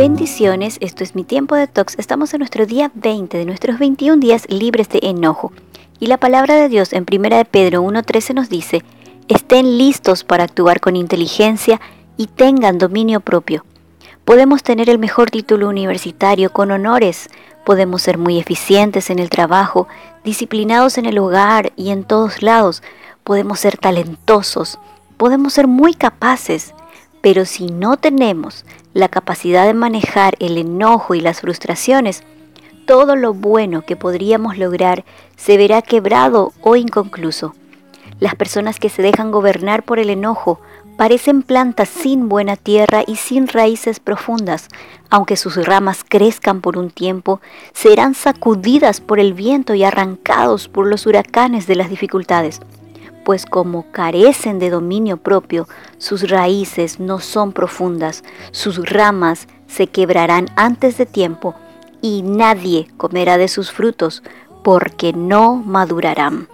[0.00, 1.94] Bendiciones, esto es mi tiempo de tox.
[1.98, 5.52] Estamos en nuestro día 20 de nuestros 21 días libres de enojo.
[5.98, 8.82] Y la palabra de Dios en 1 de Pedro 1.13 nos dice,
[9.28, 11.82] estén listos para actuar con inteligencia
[12.16, 13.66] y tengan dominio propio.
[14.24, 17.28] Podemos tener el mejor título universitario con honores,
[17.66, 19.86] podemos ser muy eficientes en el trabajo,
[20.24, 22.82] disciplinados en el hogar y en todos lados,
[23.22, 24.78] podemos ser talentosos,
[25.18, 26.72] podemos ser muy capaces,
[27.20, 28.64] pero si no tenemos
[28.94, 32.22] la capacidad de manejar el enojo y las frustraciones,
[32.86, 35.04] todo lo bueno que podríamos lograr
[35.36, 37.54] se verá quebrado o inconcluso.
[38.18, 40.60] Las personas que se dejan gobernar por el enojo
[40.96, 44.68] parecen plantas sin buena tierra y sin raíces profundas.
[45.08, 47.40] Aunque sus ramas crezcan por un tiempo,
[47.72, 52.60] serán sacudidas por el viento y arrancados por los huracanes de las dificultades
[53.24, 60.48] pues como carecen de dominio propio, sus raíces no son profundas, sus ramas se quebrarán
[60.56, 61.54] antes de tiempo
[62.02, 64.22] y nadie comerá de sus frutos,
[64.62, 66.48] porque no madurarán.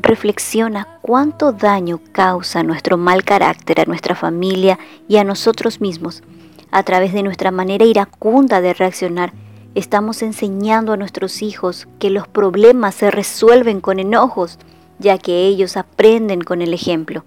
[0.00, 4.78] Reflexiona cuánto daño causa nuestro mal carácter a nuestra familia
[5.08, 6.22] y a nosotros mismos.
[6.72, 9.32] A través de nuestra manera iracunda de reaccionar,
[9.74, 14.58] estamos enseñando a nuestros hijos que los problemas se resuelven con enojos,
[15.02, 17.24] ya que ellos aprenden con el ejemplo.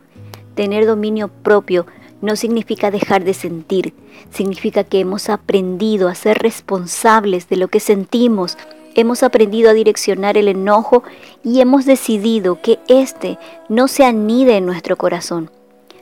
[0.55, 1.85] Tener dominio propio
[2.21, 3.93] no significa dejar de sentir,
[4.31, 8.57] significa que hemos aprendido a ser responsables de lo que sentimos,
[8.95, 11.03] hemos aprendido a direccionar el enojo
[11.43, 13.37] y hemos decidido que éste
[13.69, 15.51] no se anide en nuestro corazón.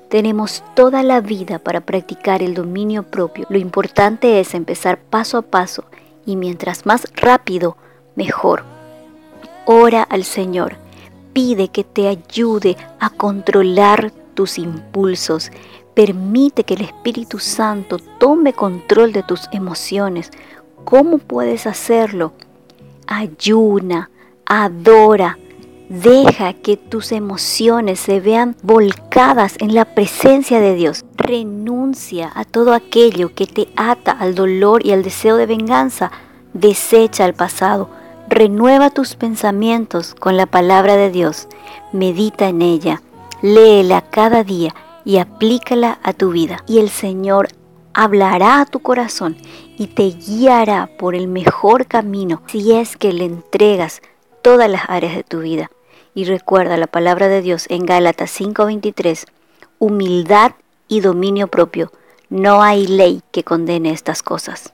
[0.08, 3.47] Tenemos toda la vida para practicar el dominio propio.
[3.49, 5.85] Lo importante es empezar paso a paso
[6.23, 7.75] y mientras más rápido,
[8.15, 8.63] mejor.
[9.65, 10.83] Ora al Señor
[11.34, 15.52] pide que te ayude a controlar tus impulsos.
[15.94, 20.31] Permite que el Espíritu Santo tome control de tus emociones.
[20.86, 22.34] ¿Cómo puedes hacerlo?
[23.06, 24.09] Ayuna,
[24.45, 25.38] adora,
[25.89, 31.05] deja que tus emociones se vean volcadas en la presencia de Dios.
[31.16, 36.11] Renuncia a todo aquello que te ata al dolor y al deseo de venganza.
[36.54, 37.89] Desecha el pasado
[38.33, 41.48] Renueva tus pensamientos con la palabra de Dios,
[41.92, 43.04] medita en ella,
[43.44, 44.73] léela cada día
[45.05, 46.64] y aplícala a tu vida.
[46.66, 47.49] Y el Señor
[47.93, 49.38] hablará a tu corazón
[49.77, 54.02] y te guiará por el mejor camino si es que le entregas
[54.42, 55.70] todas las áreas de tu vida.
[56.16, 59.27] Y recuerda la palabra de Dios en Gálatas 5:23,
[59.77, 60.54] humildad
[60.88, 61.92] y dominio propio.
[62.30, 64.73] No hay ley que condene estas cosas.